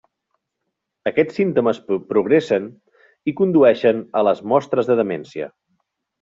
[1.11, 1.81] Aquests símptomes
[2.13, 2.65] progressen
[3.33, 5.53] i condueixen a les mostres de demència.